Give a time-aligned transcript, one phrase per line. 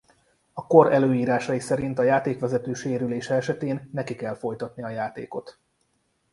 [0.53, 5.59] A kor előírásai szerint a játékvezető sérülése esetén neki kell folytatni a játékot.